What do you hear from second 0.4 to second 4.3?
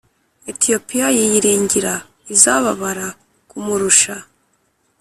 Etiyopiya yiyiringira izababara kumurusha